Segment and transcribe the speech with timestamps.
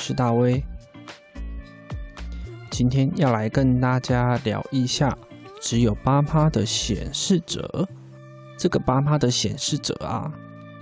[0.00, 0.64] 是大威。
[2.70, 5.16] 今天要来跟大家聊一下，
[5.60, 7.86] 只有八趴的显示者。
[8.56, 10.32] 这个八趴的显示者啊，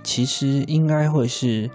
[0.03, 1.69] 其实应该会是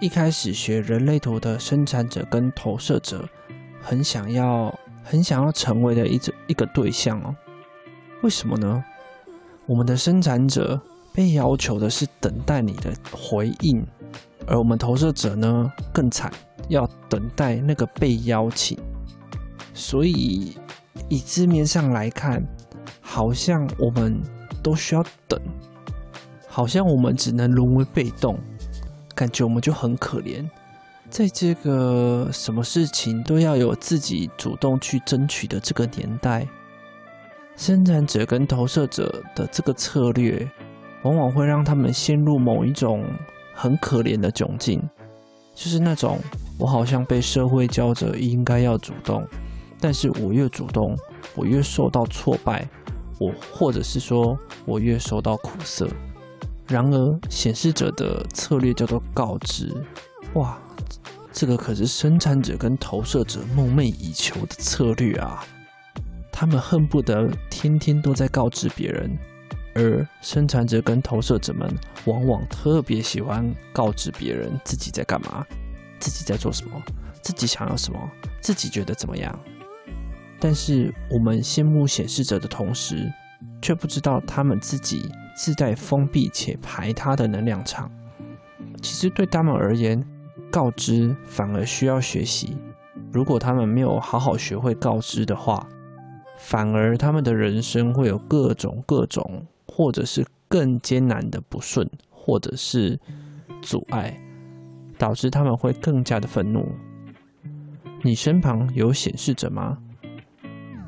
[0.00, 3.28] 一开始学人类图的生产者跟投射者
[3.82, 4.74] 很想要、
[5.04, 7.36] 很想要成为的一一个对象哦。
[8.22, 8.82] 为什么呢？
[9.66, 10.80] 我们的生产者
[11.12, 13.86] 被要求的是等待你的回应。
[14.46, 16.32] 而我们投射者呢，更惨，
[16.68, 18.78] 要等待那个被邀请。
[19.74, 20.56] 所以
[21.08, 22.42] 以字面上来看，
[23.00, 24.20] 好像我们
[24.62, 25.40] 都需要等，
[26.46, 28.38] 好像我们只能沦为被动，
[29.14, 30.48] 感觉我们就很可怜。
[31.10, 36.46] 在这个什么事情都要有自己主动去争取的这个年代，
[37.56, 40.48] 生产者跟投射者的这个策略，
[41.02, 43.04] 往往会让他们陷入某一种。
[43.60, 44.80] 很可怜的窘境，
[45.52, 46.20] 就是那种
[46.58, 49.26] 我好像被社会教着应该要主动，
[49.80, 50.96] 但是我越主动，
[51.34, 52.68] 我越受到挫败，
[53.18, 55.88] 我或者是说我越受到苦涩。
[56.66, 59.72] 然而显示者的策略叫做告知，
[60.34, 60.58] 哇，
[61.32, 65.42] 这个可是生产者跟投射者梦寐以求的策略啊！
[66.30, 69.16] 他们恨不得天天都在告知别人。
[69.74, 71.72] 而生产者跟投射者们
[72.04, 75.46] 往往特别喜欢告知别人自己在干嘛，
[75.98, 76.82] 自己在做什么，
[77.22, 77.98] 自己想要什么，
[78.40, 79.38] 自己觉得怎么样。
[80.40, 83.12] 但是我们羡慕显示者的同时，
[83.60, 87.90] 却不知道他们自己自带封闭且排他的能量场。
[88.82, 90.04] 其实对他们而言，
[90.50, 92.56] 告知反而需要学习。
[93.12, 95.66] 如果他们没有好好学会告知的话，
[96.38, 99.46] 反而他们的人生会有各种各种。
[99.70, 102.98] 或者是更艰难的不顺，或者是
[103.62, 104.18] 阻碍，
[104.98, 106.70] 导致他们会更加的愤怒。
[108.02, 109.78] 你身旁有显示者吗？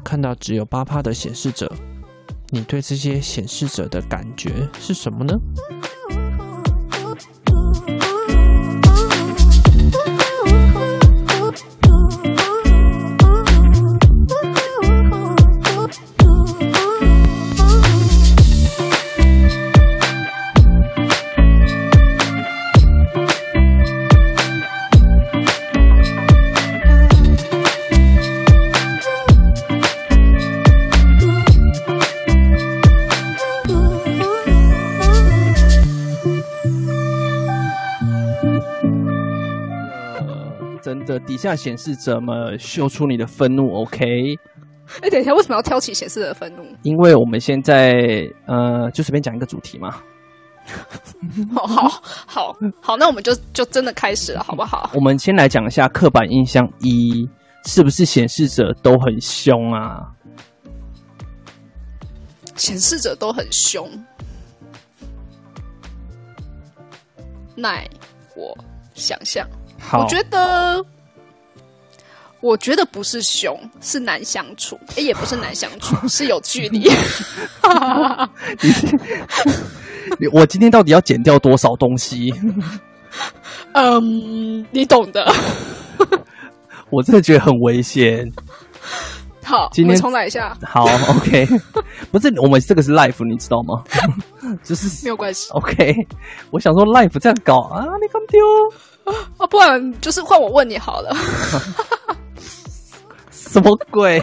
[0.04, 1.70] 看到只有八趴的显示者，
[2.48, 5.38] 你对这些显示者的感觉是什么呢？
[41.40, 44.36] 下显示怎么秀出你的愤怒，OK？
[45.02, 46.64] 哎、欸，等一下，为什么要挑起显示者的愤怒？
[46.82, 49.96] 因为我们现在呃，就随便讲一个主题嘛。
[51.54, 51.88] 好好
[52.26, 54.90] 好好，那我们就就真的开始了，好不好？
[54.94, 57.28] 我们先来讲一下刻板印象一，
[57.64, 60.06] 是不是显示者都很凶啊？
[62.56, 63.88] 显示者都很凶，
[67.56, 67.88] 奈
[68.36, 68.56] 我
[68.92, 69.48] 想象。
[69.78, 70.84] 好，我觉得。
[72.40, 74.78] 我觉得不是凶，是难相处。
[74.90, 76.90] 哎、欸，也不是难相处，是有距离。
[80.18, 82.32] 你我今天到底要剪掉多少东西？
[83.72, 85.32] 嗯，你懂的。
[86.90, 88.28] 我真的觉得很危险。
[89.44, 90.56] 好，今天重来一下。
[90.62, 91.46] 好，OK。
[92.10, 93.82] 不是，我们这个是 life，你知道吗？
[94.64, 95.50] 就是没有关系。
[95.50, 95.94] OK。
[96.50, 98.40] 我想说 life 这样搞啊，你敢丢
[99.38, 99.46] 啊？
[99.46, 101.14] 不然就是换我问你好了。
[103.52, 104.20] 什么鬼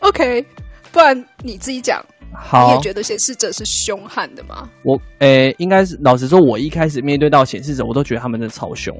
[0.00, 0.44] ？OK，
[0.90, 2.04] 不然你自己讲。
[2.34, 4.68] 好，你也觉得显示者是凶悍的吗？
[4.82, 8.94] 我诶、欸，应该是老实说，我一开始面对到显示者，我都觉得他们的超凶。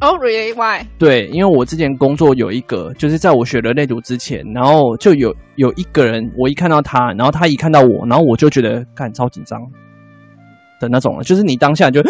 [0.00, 0.52] Oh, really?
[0.54, 0.84] Why?
[0.98, 9.60] 对，因为我之前工作有一个，就是在我学人类图之前，然后就有有一个人，我一看到他，然后他一看到我，然后我就觉得干超紧张
[10.80, 12.02] 的那种，就是你当下就。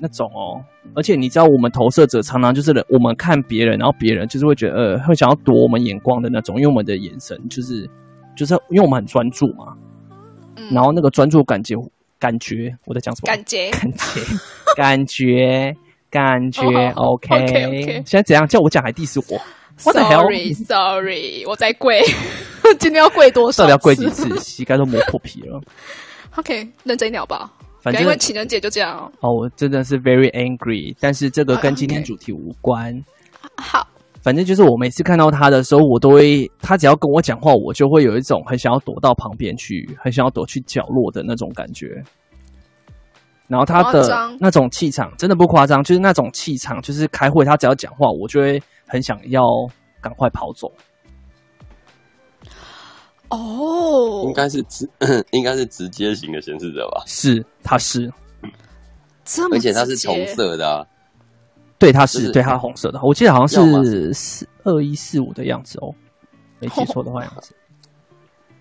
[0.00, 0.62] 那种哦，
[0.94, 7.88] 而且你知道，我们投射者常常就是我们看别人，然后别人就是会觉得呃，会想要躲我们眼光的那种，因为我们的眼神就是
[8.36, 9.74] 就是因为我们很专注嘛，
[10.56, 11.74] 嗯、然后那个专注感觉，
[12.18, 13.26] 感觉我在讲什么？
[13.26, 14.20] 感觉，感觉，
[14.76, 15.76] 感觉，
[16.10, 16.92] 感觉。
[16.96, 18.02] OK.
[18.06, 19.40] 现在怎样叫我讲还 diss 我
[19.76, 22.02] ？Sorry，Sorry，我在跪。
[22.78, 23.62] 今天要跪多少？
[23.62, 24.28] 到底要跪几次？
[24.40, 25.60] 膝盖都磨破皮了。
[26.36, 27.50] OK，认真一点吧。
[27.88, 29.10] 反正因为情人节就这样哦。
[29.20, 32.94] 哦，我真的是 very angry，但是这个跟今天主题无关。
[32.94, 33.62] Uh, okay.
[33.62, 33.88] 好。
[34.20, 42.02] 反正就是我每次看到他的时候，我都会他只要跟我讲话，我就会有一种很想要躲到旁边去，很想要躲去角落的那种感觉。
[43.46, 49.40] 然后他的那种气场真的不夸张，就是那种气场，就是开会他只要讲话，我就会很想要
[50.02, 50.70] 赶快跑走。
[53.30, 54.88] 哦，应该是直，
[55.32, 57.02] 应该是直接型的显示者吧？
[57.06, 58.10] 是，他是，
[59.52, 60.86] 而且他是红色的啊。
[61.78, 63.00] 对，它是对，它是红色的。
[63.04, 65.94] 我记得好像是四二一四五的样子哦，
[66.58, 67.54] 没记错的话样子，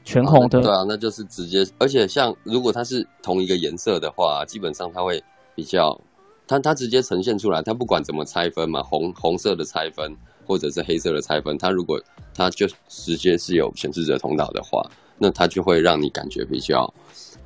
[0.04, 0.62] 全红的。
[0.62, 1.66] 对啊，那就是直接。
[1.80, 5.19] 而且像如果它是同一个颜色的话，基本上它会
[5.56, 6.00] 比较，
[6.46, 10.16] 它它直接呈现出来，它不管怎么拆分嘛，红红色的拆分
[10.48, 12.02] 或者是黑色的拆分，它如果
[12.34, 14.82] 它就直接是有显示者通道的话，
[15.18, 16.92] 那它就会让你感觉比较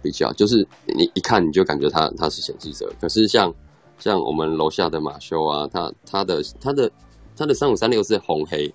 [0.01, 2.93] 比较，就是你一看你就感觉它它是显示者。
[3.01, 3.53] 可是像。
[3.99, 6.89] 像我们楼下的马修啊，他他的他的
[7.37, 8.73] 他的三五三六是红黑，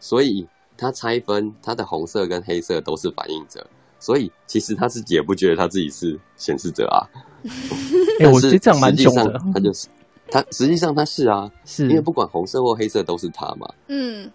[0.00, 0.44] 所以
[0.76, 3.64] 他拆分他的红色跟黑色都是反应者，
[4.00, 7.06] 所以其实他自己也不觉得他自己是显示者啊。
[8.18, 9.40] 哎、欸，我觉得这样蛮凶的。
[9.52, 9.86] 他就是
[10.30, 13.68] 他，实际上他是啊，是因为不管红色或黑色都是他嘛。
[13.88, 14.30] 嗯，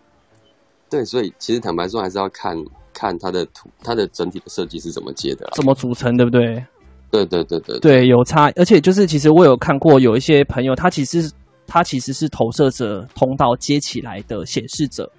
[0.90, 2.56] 对，所以其实坦白说，还是要看
[2.94, 6.64] 看它的图，它的整体的设计是怎么接的，怎么组成，对不对？
[7.12, 11.32] 对对对对对，有差，而且就是其实我有看过有一些朋友，他其实
[11.66, 15.12] 他其实是投射者通道接起来的显示者。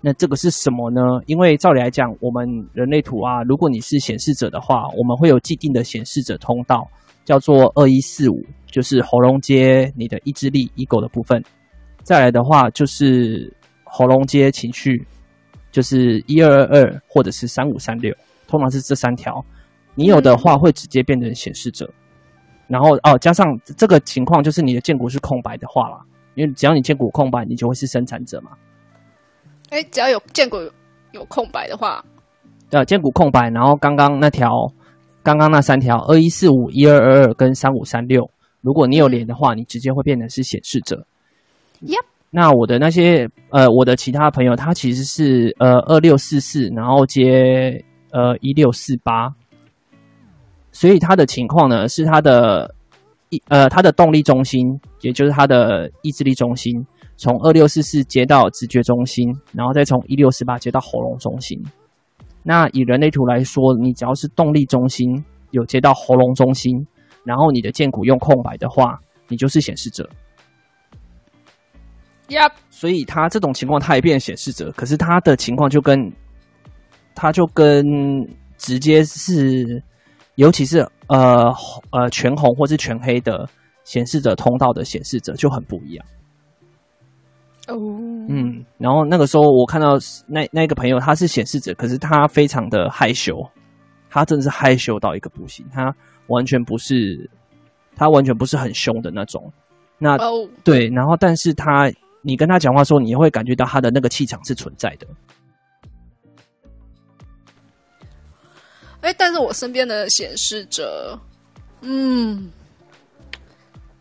[0.00, 1.00] 那这个是什么呢？
[1.26, 6.86] 因为照理来讲，我们人类图啊，如果你是显示者的话，我们会有既定的显示者通道，
[7.26, 11.44] 叫做二一四五，就是喉咙接你的意志力 ego 的部分。
[12.02, 13.52] 再来的话就是
[13.84, 15.04] 喉咙接情绪，
[15.70, 18.14] 就是一二二二或者是三五三六，
[18.46, 19.44] 通常是这三条。
[19.96, 21.90] 你有的话会直接变成显示者，
[22.68, 25.98] 然后哦，加上这个情况就是你的剑骨是空白的话啦，
[26.34, 28.52] 因为只要你剑骨空白，你就会是生产者嘛。
[29.70, 30.58] 哎，只要有剑骨
[31.10, 32.04] 有空白的话，
[32.70, 34.70] 对，剑骨空白，然后刚刚那条，
[35.26, 38.30] 刚刚那三条二一四五一二二二跟三五三六，
[38.60, 41.04] 如果你有连的话，你直接会变成是显示者。
[41.82, 42.04] Yep。
[42.30, 49.34] 那我的那些呃，我的其他朋友，他其实是呃二六四四，然后接呃一六四八。
[50.70, 52.72] 所以他的情况呢，是他的
[53.30, 56.86] 意呃，他的动力中心，也就是他的意志力中心，
[57.16, 61.60] 从二六四四接到直觉中心，然后再从一六四八接到喉咙中心。
[62.46, 66.86] 那以人类图来说，你只要是动力中心有接到喉咙中心，
[67.24, 70.08] 然后你的剑骨用空白的话，你就是显示者。
[72.28, 72.52] Yep。
[72.70, 76.12] 所以他这种情况，他也变显示者，可是他的情况就跟
[77.16, 77.84] 他就跟
[78.56, 79.82] 直接是。
[80.36, 81.50] 尤其是呃
[81.88, 83.48] 呃全红或是全黑的
[83.84, 86.04] 显示者通道的显示者就很不一样。
[87.66, 87.74] 哦，
[88.28, 93.44] 嗯，然后那个时候我看到那那个朋友他是显示者，可是他非常的害羞，
[94.08, 95.94] 他真的是害羞到一个不行，他
[96.28, 97.28] 完全不是
[97.96, 99.52] 他完全不是很凶的那种。
[99.98, 100.16] 那
[100.62, 101.90] 对，然后但是他
[102.22, 105.06] 你跟他讲话的时候，你会感觉到他的那个气场是存在的。
[109.00, 111.18] 哎，但是我身边的显示者，
[111.80, 112.50] 嗯，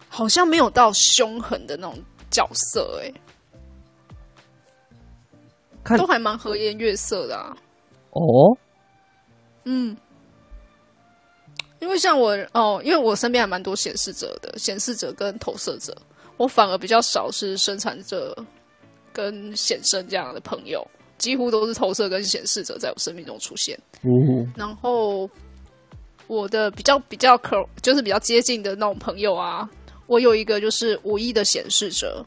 [0.10, 1.95] 好像没有到凶狠的那种
[2.31, 3.13] 角色，哎，
[5.86, 7.56] 看都还蛮和颜悦色的啊。
[8.12, 8.58] 哦，
[9.63, 9.96] 嗯，
[11.80, 15.96] 因为像我哦，因为我身边还蛮多显示者的，显示者跟投射者，
[16.36, 18.36] 我反而比较少是生产者
[19.13, 20.86] 跟显生这样的朋友。
[21.18, 25.30] 几乎都是投射跟显示者在我生命中出现，嗯，然后
[26.27, 29.68] 我的比较比较可就是比较接近的那种朋友啊，
[30.08, 32.24] 我有一个就是无意的显示者，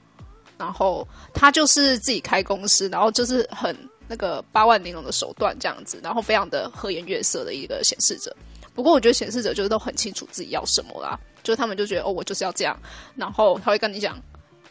[0.59, 8.35] 然后他就是自己开公司，然后就是很那个八万玲珑的手段这样子，然后非常的和颜悦色的一个显示者。
[8.75, 12.79] 不过我觉得显示者就是都很清楚自己要什么啦，就是他们就觉得哦，我就是要这样，
[13.17, 14.21] 然后他会跟你讲，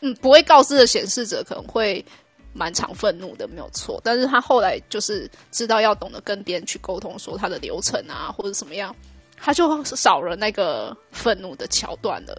[0.01, 2.03] 嗯，不会告知的显示者可能会。
[2.53, 4.01] 蛮常愤怒的，没有错。
[4.03, 8.95] 但是他后来就是知道要懂得跟别人去沟通，说他的流程啊，或者什么样，
[9.37, 12.35] 他就少了那个愤怒的桥段了。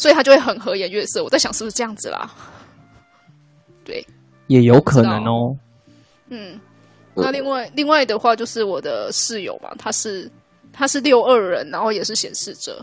[0.00, 1.22] 所以他就会很和颜悦色。
[1.22, 2.34] 我在想是不是这样子啦？
[3.84, 4.02] 对，
[4.46, 5.54] 也有可能哦。
[6.28, 6.58] 嗯，
[7.14, 10.30] 那另外另外的话就是我的室友嘛，他是
[10.72, 12.82] 他是六二人，然后也是显示者，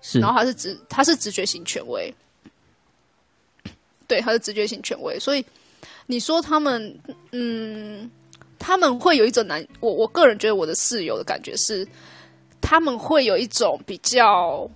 [0.00, 2.12] 是，然后他是直他是直觉型权威，
[4.08, 5.46] 对，他是直觉型权威，所以
[6.06, 6.98] 你说他们，
[7.30, 8.10] 嗯，
[8.58, 11.86] 他们会有一种难，我我个人觉得我的室友的感觉是，
[12.60, 14.68] 他们会有一种比较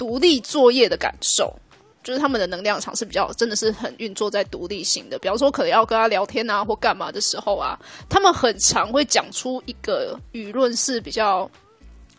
[0.00, 1.54] 独立作业的感受。
[2.02, 5.18] 就是他们的能量场是比较，真的是很运作在独立性的。
[5.18, 7.78] 比方说，可能要跟他聊天啊，或干嘛的时候啊，
[8.08, 11.48] 他们很常会讲出一个舆论是比较，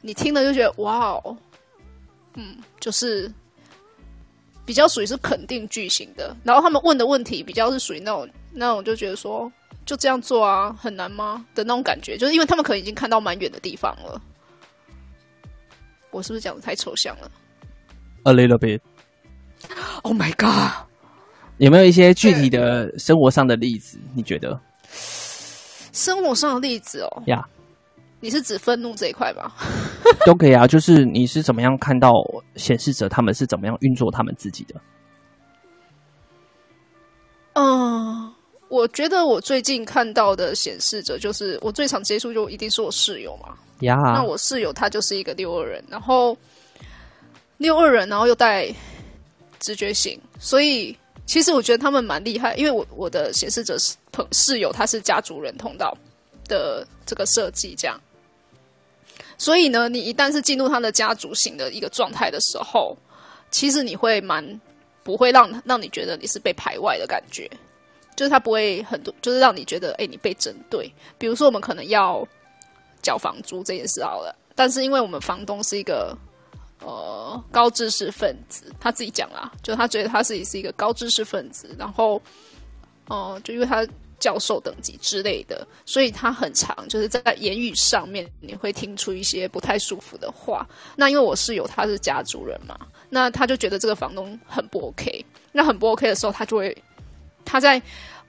[0.01, 1.35] 你听了就觉得哇哦，
[2.35, 3.29] 嗯，就是
[4.67, 6.37] 比较属于是肯定句型的。
[6.43, 9.51] 然后他们问的问题比较是属于那种那种就觉得说
[9.83, 14.21] 就这样做啊，很难吗的那种感觉，就是因为他们可能已经看到蛮远的地方了。
[16.11, 17.31] 我是不是讲的太抽象了
[18.23, 18.79] ？A little bit.
[20.03, 20.87] Oh my god！
[21.57, 23.99] 有没有一些具体的生活上的例子？
[24.15, 24.59] 你觉得？
[25.93, 27.45] 生活上的例子哦，呀，
[28.19, 29.51] 你是指愤怒这一块吗？
[30.25, 32.11] 都可以啊，就是你是怎么样看到
[32.55, 34.81] 显示者他们是怎么样运作他们自己的？
[37.53, 38.33] 嗯，
[38.69, 43.53] 我觉得我最近看到的显示者，就是我最常接触就一定是我室友嘛。
[43.81, 46.37] 呀，那我室友他就是一个六二人，然后
[47.61, 48.73] 六二人，然后又带。
[49.63, 55.95] 直觉型，所以其实我觉得他们蛮厉害，因为我我的显示者是朋室友，他是家族人通道
[56.45, 58.01] 的这个设计，这样，
[59.37, 62.97] 所以呢，你一旦是进入他的家族型的一个状态的时候，
[63.51, 64.59] 其实你会蛮
[65.03, 67.47] 不会让让你觉得你是被排外的感觉，
[68.15, 70.91] 就是他不会很多，就是让你觉得哎，你被针对。
[71.19, 72.27] 比如说我们可能要
[73.03, 76.17] 缴房租这件事好了，但是因为我们房东是一个。
[76.83, 82.19] 呃，高知识分子，他自己讲啦，就他觉得他自己是一个高知识分子，然后，
[83.07, 83.87] 哦、就因为他
[84.19, 90.67] 教授等级之类的，所以他很常，就是在言语上面你会听出一些不太舒服的话。
[90.95, 92.75] 那因为我室友他是家族人嘛，
[93.09, 95.23] 那他就觉得这个房东很不 OK。
[95.51, 96.75] 那很不 OK 的时候，他就会
[97.45, 97.79] 他在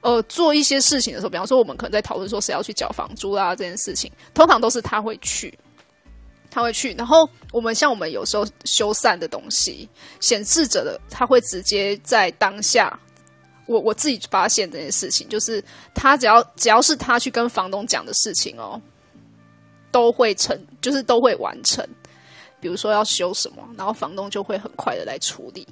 [0.03, 5.59] 呃做一些事情的时候，比方说我们可能在讨论说谁要去缴房租啊这件事情，通常都是他会去。
[6.55, 9.89] 他会去，然后我们像我们有时候修缮的东西，
[10.21, 13.01] 显示者的他会直接在当下，
[13.65, 18.79] 我我自己发现这件事情，就是他只要只要是他去跟房东讲的事情哦，
[19.91, 21.83] 都会成，就是都会完成。
[22.61, 25.67] 比如说要修什么，然后房东就会很快的来处理。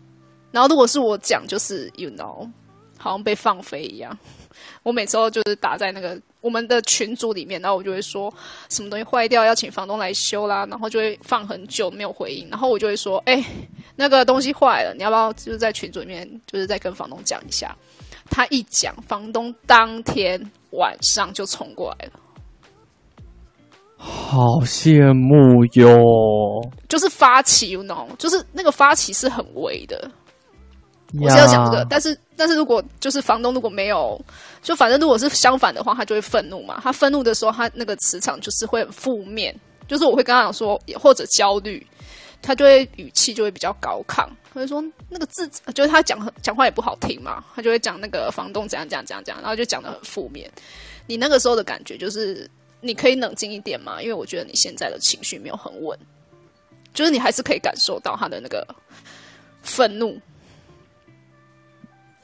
[0.50, 2.50] 然后如果是我讲，就是 you know，
[2.96, 4.18] 好像被放飞一样。
[4.82, 8.32] 我每次都就是打在那个我们的群组里面，然后我就会说
[8.68, 13.46] 什么东西坏掉要请房东来修啦，然后就会放很久没有回应，然后我就会说，哎、欸，
[13.96, 17.76] 那个东西坏了，你要不要就是在群组里面就是再跟房东讲一下？
[18.30, 20.40] 他一讲，房东当天
[20.70, 22.12] 晚上就冲过来了，
[23.96, 26.70] 好羡慕哟！
[26.88, 30.08] 就是发起，you know，就是那个发起是很微的。
[31.18, 34.20] 我是要讲这个，但是但是如果就是房东如果没有，
[34.62, 36.80] 就反正如果是相反的话，他就会愤怒嘛。
[36.82, 39.52] 他愤怒的时候，他那个磁场就是会很负面，
[39.88, 41.84] 就是我会跟他讲说，或者焦虑，
[42.40, 50.48] 他就会语气就会比较高亢，他就说那个字，就是他讲讲话也不好听嘛，他就会讲那个房东怎样怎样怎样怎样，然后就讲的很负面。
[51.06, 52.48] 你那个时候的感觉就是，
[52.80, 55.98] 你可以冷静一点嘛，因为我觉得你现在的情绪没有很稳，
[56.94, 58.64] 就是你还是可以感受到他的那个
[59.62, 60.16] 愤怒。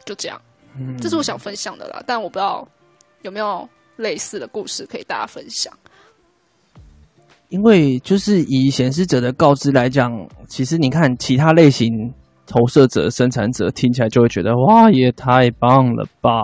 [0.07, 0.41] 就这样，
[0.99, 2.03] 这是我想分享的啦。
[2.07, 2.67] 但我不知道
[3.23, 5.71] 有没有类似的故事可以大家分享。
[7.49, 10.11] 因为就是以显示者的告知来讲，
[10.49, 11.91] 其实你看其他类型
[12.47, 16.41] 投射者、生产者听起来就会觉得哇，也太棒了吧！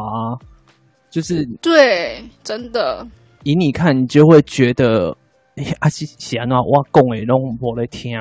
[1.10, 3.06] 就是对，真的。
[3.42, 5.16] 以你看，你就会觉得，
[5.56, 8.12] 哎，阿西西安娜，我讲的拢无在听。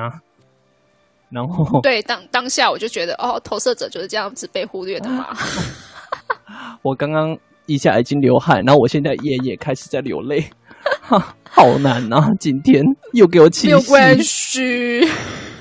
[1.32, 5.34] 然后，对当当下我就觉得，哦，投射者就是这样子被忽略的嘛。
[6.82, 7.34] 我刚刚
[7.66, 10.44] 一下已经流汗，然后我现在也也开始在流泪，
[11.00, 12.28] 哈 好难啊！
[12.38, 12.84] 今天
[13.14, 15.08] 又给我气，没有关系，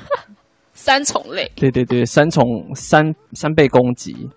[0.74, 1.50] 三重泪。
[1.56, 4.30] 对对对，三重三三倍攻击。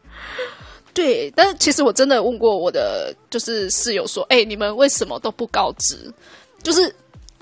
[0.93, 6.13] 对，但是其实我真的问过我的就是室友说，哎、欸，你们为什么都不告知？
[6.63, 6.95] 就是。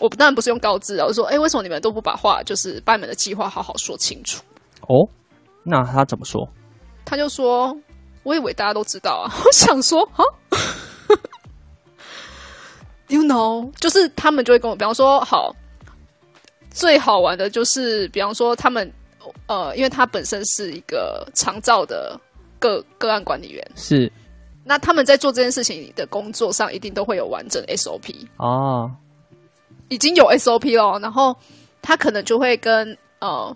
[0.03, 4.43] 我当然不是用告知啊，我说，哎，为什么你们都不把话，就是把你们的计划好好说清楚？
[4.89, 5.07] 哦，
[5.63, 6.45] 那他怎么说？
[7.05, 7.73] 他就说，
[8.25, 9.31] 我以为大家都知道啊。
[9.47, 10.25] 我想说，啊
[13.07, 15.55] ，You know，就是他们就会跟我，比方说，好，
[16.71, 18.93] 最好玩的就是，比方说他们，
[19.47, 22.19] 呃，因为他本身是一个长照的
[22.59, 24.11] 个个案管理员，是，
[24.65, 28.91] 那他们在做这件事情的工作上，一定都会有完整 SOP 哦。
[29.93, 31.37] 已经有 SOP 了，然后
[31.83, 33.55] 他可能就会跟呃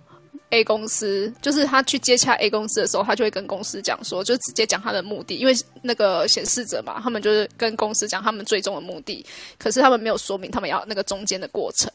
[0.51, 9.25] A 公司，就是他去接洽 A 公司的时候，他就会跟公司讲说，就直接讲他的目的，因为那个显示者嘛，他们就是跟公司讲他们最终的目的，
[9.59, 11.91] 可是他们没有说明他们要那个中间的过程。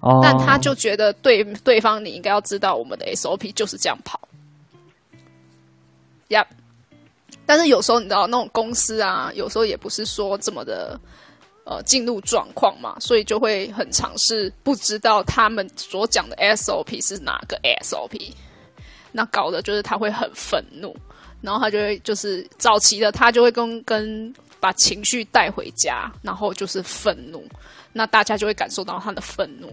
[0.00, 4.20] 哦，但他就觉得对对方你应该要知道我们的 SOP 就是这样跑。
[6.28, 6.46] 呀、yep，
[7.44, 10.98] 但是有时候你知道那种公司啊，有时候也不是说这么的。
[11.70, 18.32] 呃，进入状况嘛，所以就会很尝试，不知道他们所讲的 SOP 是哪个 SOP，
[19.12, 20.92] 那搞的就是他会很愤怒，
[21.40, 27.46] 然后他就会就是早期的他就会跟跟把情绪带回家，然后就是愤怒，
[27.92, 29.72] 那大家就会感受到他的愤怒，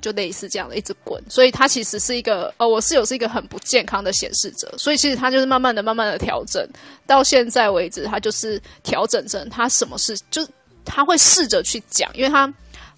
[0.00, 6.66] 就类似这样的一直滚，所以他其实是一个呃，我室友是一个很不健康的显示者，所以其实他就是慢慢的、慢慢的调整，
[7.06, 10.42] 到现在为止，他就是调整成他什么事就。
[10.86, 12.50] 他会试着去讲，因为他，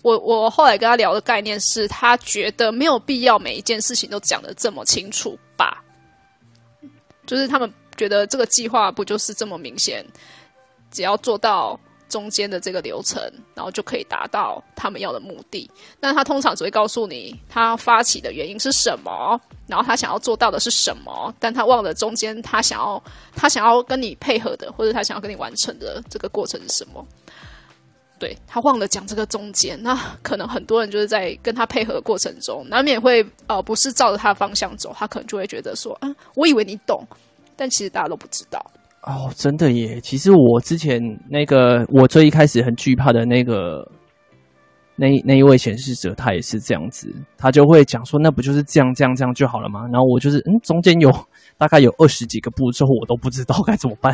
[0.02, 5.82] 我我后来跟他聊的概念是他觉得没有必要每一件事情都讲得这么清楚吧，
[7.26, 10.06] 就是他们觉得这个计划不就是这么明显，
[10.92, 11.78] 只要做到
[12.08, 13.20] 中间的这个流程，
[13.54, 15.70] 然后就可以达到他们要的目的。
[16.00, 23.02] 那他通常只会告诉你他发起的原因是什么，然后他想要做到的是什么，但他忘了中间他想要
[23.36, 27.06] 他想要跟你配合的，或者他想要跟你完成的这个过程是什么。
[28.18, 37.06] 对，他忘了讲这个中间，那可能很多人就是在跟他配合的过程中，难免会呃不是照着他的方向走，他可能就会觉得说，嗯，我以为你懂，
[37.56, 38.60] 但其实大家都不知道。
[39.02, 40.00] 哦，真的耶！
[40.00, 43.88] 其实我之前那个我最一开始很惧怕的那个
[44.96, 49.82] 那那一位显示者，他也是这样子，他就会讲说，那不就是这样这样这样就好了吗？
[49.92, 51.08] 然后我就是嗯，中间有
[51.56, 54.12] 大概有二十几个步骤，我都不知道该怎么办。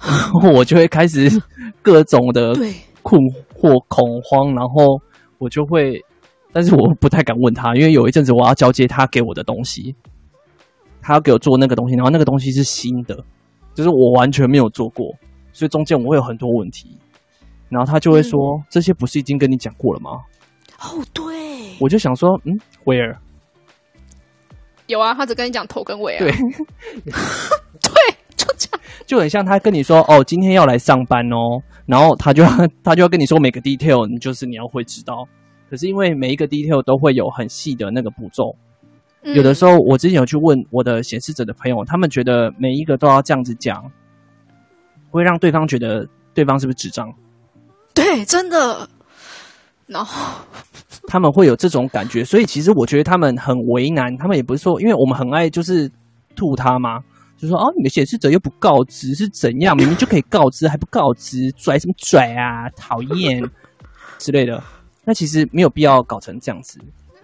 [0.54, 1.30] 我就会开始
[1.82, 2.54] 各种的
[3.02, 3.20] 困
[3.54, 5.00] 惑、恐慌，然后
[5.38, 6.00] 我就会，
[6.52, 9.94] 但是我不太敢问他，因为有一阵子我要交接他给我的东西，
[11.02, 13.22] 他要给我做那个东西，然后那个东西是新的，
[13.74, 15.14] 就是我完全没有做过，
[15.52, 16.96] 所以中间我会有很多问题，
[17.68, 20.10] 然后他就会说：“嗯、这些不是已经跟你讲过了吗？”
[20.80, 23.16] 哦，对，我就想说，嗯，Where？
[24.86, 26.32] 有啊，他只跟你讲头跟尾啊，对。
[29.06, 32.50] 就很像他跟你说哦，今天要来上班哦，然后他就要
[32.82, 35.26] 他就要跟你说每个 detail，你就是你要会知道。
[35.68, 38.54] 可是因为每一个 detail 都会有很细的那个步骤，
[39.22, 43.80] 嗯，有的时候我之前有去问我的显示者的朋友，他们觉得每一个都要这样子讲，
[45.10, 47.12] 会让对方觉得对方是不是智障？
[47.94, 48.88] 对，真的。
[49.86, 50.44] 然后
[51.08, 54.16] 他们会有这种感觉，所以其实我觉得他们很为难。
[54.16, 55.90] 他们也不是说，因为我们很爱就是
[56.36, 57.00] 吐他吗？
[57.40, 59.74] 就说哦，你的显示者又不告知是怎样？
[59.74, 62.68] 明明就可以告知，还不告知，拽什么拽啊？
[62.76, 63.42] 讨厌
[64.18, 64.62] 之类的。
[65.04, 66.78] 那其实没有必要搞成这样子。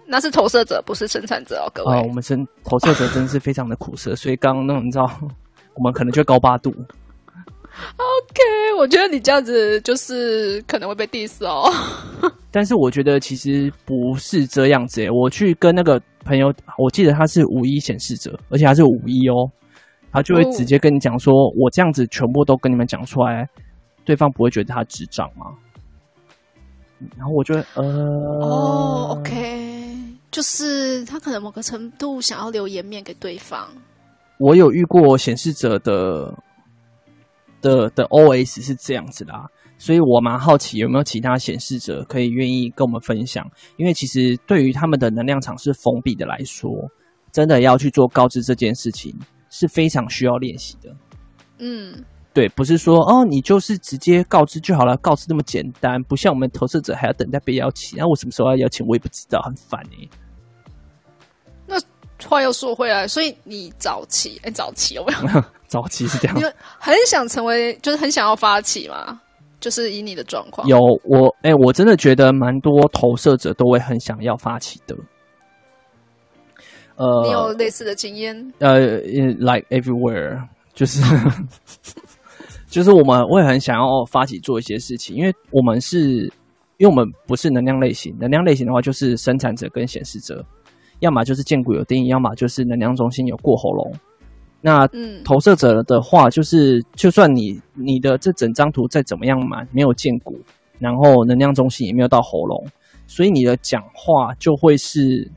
[0.07, 1.93] 那是投射者，不是生产者哦，各位。
[1.93, 5.07] 啊、哦，我们生投射者真是非常的苦涩，所以刚刚那种你知道，
[5.75, 6.73] 我们可能就高八度。
[7.97, 8.41] OK，
[8.79, 11.71] 我觉得你这样子就是可能会被 diss 哦。
[12.49, 19.47] 但是我觉得其实不是这样子诶，我去跟那个朋友，我记得他是五一显示者，而且他是五一哦。
[20.11, 23.47] 他就会直接跟你讲说：“我这样子全部都跟你们讲出来，
[24.05, 25.45] 对方不会觉得他智障吗？”
[27.15, 27.83] 然后我就呃，
[28.41, 29.93] 哦，OK，
[30.31, 33.67] 就是他可能某个程度想要留颜面给对方。
[34.39, 36.33] 我有遇过显示者的
[37.61, 39.33] 的的 OS 是这样子的，
[39.77, 46.71] 所以我蛮好奇有没有其他显示者可以愿意跟我们分享，因为其实对于他们的能量场是封闭的来说，
[47.31, 49.15] 真的要去做告知这件事情。
[49.57, 50.95] 是非常需要练习的，
[51.57, 60.09] 嗯，对，不是说哦，你就是直接告知就好了，告知那么简单，不像我们投射者还要等待被邀请，那、啊、我什么时候要邀请我也不知道，很烦哎、欸。
[61.65, 61.75] 那
[62.27, 65.43] 话又说回来，所以你早期哎，早期有没有？
[65.67, 66.43] 早期是这样，你
[66.77, 69.19] 很想成为，就是很想要发起嘛，
[69.59, 74.95] 就是以你的状况，有我哎，我真的觉得蛮多投射者都会很想要发起的。
[76.97, 78.35] 呃，你有类似的经验？
[78.57, 78.79] 呃
[79.37, 80.41] ，like everywhere，
[80.73, 80.99] 就是
[82.67, 86.23] 就是我们会很想要发起做一些事情，因为我们是，
[86.77, 90.43] 因为我们不是能量类型，能量类型的话就是生产者跟显示者，
[90.99, 93.93] 要么就是荐骨有定义，要么就是能量中心有过喉咙。
[94.59, 94.89] 那
[95.23, 100.35] 投射者的话，就是就算你你的这整张图再怎么样满，没有见骨，
[100.79, 102.65] 然后能量中心也没有到喉咙，
[103.05, 105.29] 所以你的讲话就会是。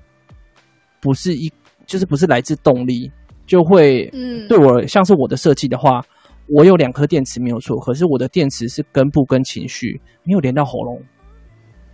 [1.01, 1.51] 不是一，
[1.87, 3.11] 就是不是来自动力，
[3.47, 6.05] 就会，嗯，对我像是我的设计的话，
[6.49, 11.01] 我有两颗电池没有错，可是我的电池是根部跟情绪没有连到喉咙，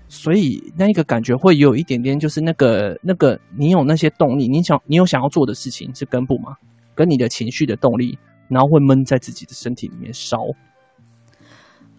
[0.09, 6.57] 所以那一个感觉会有一点点，就是那个那个，你有那些动力，你想你有想要做的事情是根部吗？
[6.95, 10.38] 跟你的情绪的动力，然后会闷在自己的身体里面烧，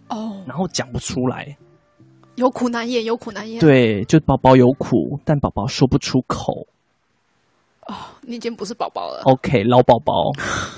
[0.08, 1.56] 哦，然后讲不出来，
[2.34, 3.60] 有苦难言，有苦难言。
[3.60, 6.66] 对，就宝宝有苦，但宝宝说不出口。
[7.88, 9.22] 哦，你已经不是宝宝了。
[9.24, 10.12] OK，老宝宝，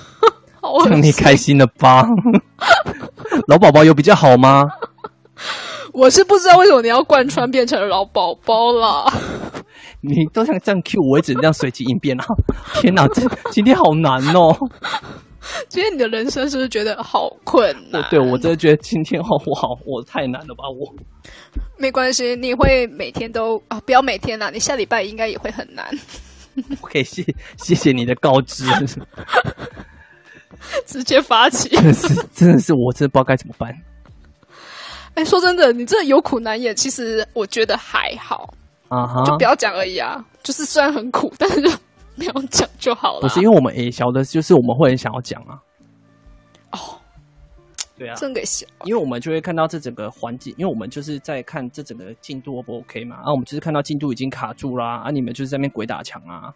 [0.63, 2.05] 好让你开心了吧？
[3.49, 4.65] 老宝宝有比较好吗？
[5.93, 9.13] 我是不知道为什么你要贯穿变成老宝宝了。
[10.03, 12.25] 你都像这样 Q 我，也只能这样随机应变啊！
[12.81, 13.21] 天哪，这
[13.51, 14.57] 今天好难哦。
[15.69, 18.03] 今天你的人生是不是觉得好困难？
[18.09, 20.65] 对，我真的觉得今天好不好，我太难了吧？
[20.79, 20.95] 我
[21.77, 25.87] 没关系，你会每天都啊，不要每天啦，你下礼拜应该也会很难。
[26.83, 27.25] OK，谢
[27.57, 28.65] 谢谢你的告知，
[30.87, 33.73] 直接发起，真的是真的是，我真的不知道该怎么办。
[35.15, 38.53] 哎，说真的，你这有苦难言，其实我觉得还好
[38.89, 39.27] 啊，uh huh.
[39.27, 40.25] 就不要讲而已啊。
[40.43, 41.71] 就是虽然很苦，但是就
[42.15, 43.21] 没有讲就好了。
[43.21, 45.59] 不是因为我们也晓得，就是我们会很想要讲啊。
[46.73, 47.00] 哦，oh,
[48.01, 48.67] 对啊，真给笑。
[48.87, 53.17] 因为我们就会看到这整个环境，因为我们就是在看这整个进度 O 不 OK 嘛。
[53.17, 56.49] 啊，我们就是看到进度已经卡住啦，啊，你们就是在那边鬼打墙啊。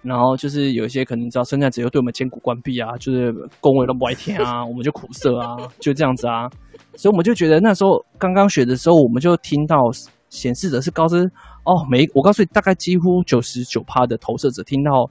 [0.00, 3.30] 然后就是有一些可能你知道生产者又对我们千古关闭啊，就是
[3.60, 6.48] 恭维了白天啊， 我们就苦涩啊，就这样子啊。
[6.94, 9.76] 所以我们就觉得那时候刚刚学的时候，我们就听到
[10.30, 11.18] 显示者是高知
[11.64, 15.10] 哦，每我告诉你，大概几乎九十九趴的投射者听到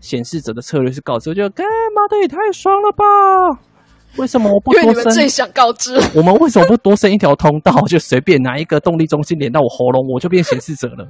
[0.00, 3.67] 显示者的策略是高知，我觉得干妈的也太爽了吧？
[4.16, 4.82] 为什么我不多生？
[4.82, 11.08] 因为你们最想告知我们为什么不多生一条通道，就随便拿一个动力中心连到我喉咙，我就变显示者了？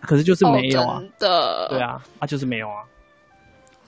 [0.00, 2.82] 可是就是没有啊，真的，对啊，啊就是没有啊。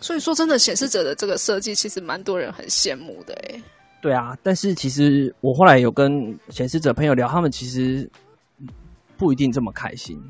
[0.01, 3.63] 所以说，真的显示者的这个设计，其实蛮多人很羡慕的诶。
[4.01, 8.09] 对啊，但是其实我后来有跟显示者朋友聊，他们其实
[9.17, 10.23] 不一定这么开心。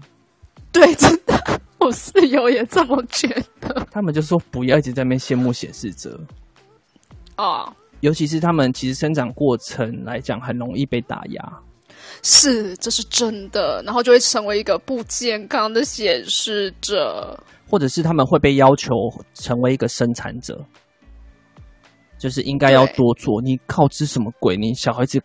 [0.71, 3.29] 对，真的，我室友也这么觉
[3.61, 3.87] 得。
[3.91, 6.19] 他们就说不要一直在那边羡慕显示者
[7.35, 7.75] 啊，
[8.05, 11.43] 尤其是他们其实生长过程来讲，很容易被打压。
[12.23, 17.35] 是，这是真的，然后就会成为一个不健康的显示者，
[17.67, 18.93] 或者是他们会被要求
[19.33, 20.63] 成为一个生产者。
[22.19, 24.55] 就是应该要多做，对你告知什么鬼？
[24.55, 25.19] 你小孩子，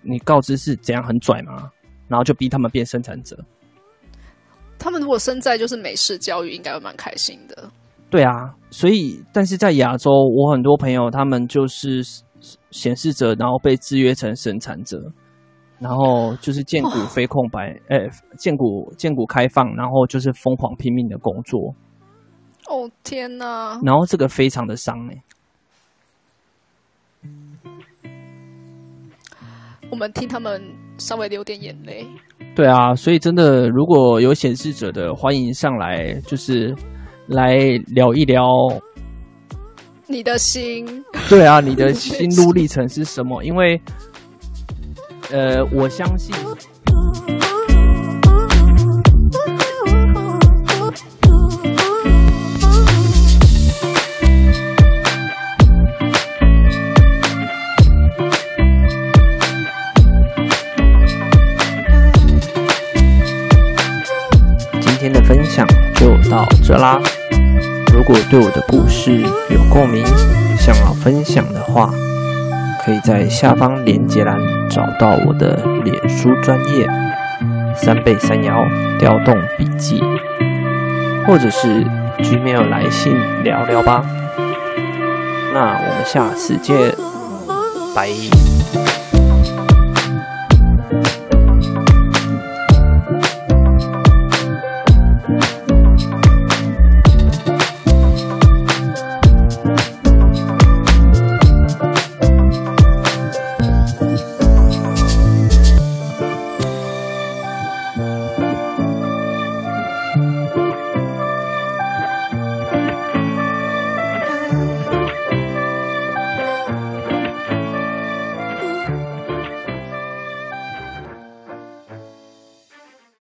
[0.00, 1.70] 你告知是怎样很拽吗？
[2.08, 3.38] 然后就逼他们变生产者。
[4.78, 7.70] 他们如果生在就是美式教育，应该会蛮开心的。
[8.12, 8.30] 对啊，
[8.70, 12.02] 所以但是在亚洲，我很多朋友他们就是
[12.70, 15.00] 显示者，然后被制约成生产者，
[15.78, 21.74] 然后就是荐骨非空白，哎、哦，荐骨荐骨开放，然后就是疯狂拼命的工作。
[22.68, 23.80] 哦天哪！
[23.82, 25.22] 然后这个非常的伤哎、欸。
[29.90, 30.62] 我们替他们
[30.98, 32.06] 稍微流点眼泪。
[32.54, 36.74] 对啊，所以真的，如果有显示者的，欢迎上来，就是
[37.26, 37.56] 来
[37.88, 38.44] 聊一聊
[40.06, 40.86] 你的心。
[41.28, 43.42] 对啊，你的心路 历程是什么？
[43.44, 43.80] 因为，
[45.30, 46.34] 呃，我相信。
[66.64, 67.00] 这啦！
[67.92, 69.20] 如果对我的故事
[69.50, 70.04] 有共鸣，
[70.58, 71.90] 想要分享的话，
[72.84, 74.38] 可以在下方连接栏
[74.70, 76.88] 找到我的脸书专业
[77.74, 78.64] 三倍三爻
[78.98, 80.00] 调动笔记，
[81.26, 81.84] 或者是
[82.18, 84.04] Gmail 来信聊聊吧。
[85.52, 86.94] 那我们下次见，
[87.94, 88.51] 拜。